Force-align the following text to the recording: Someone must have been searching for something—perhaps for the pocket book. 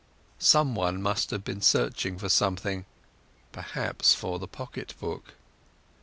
Someone 0.39 0.99
must 0.99 1.29
have 1.29 1.43
been 1.43 1.61
searching 1.61 2.17
for 2.17 2.27
something—perhaps 2.27 4.15
for 4.15 4.39
the 4.39 4.47
pocket 4.47 4.95
book. 4.99 5.35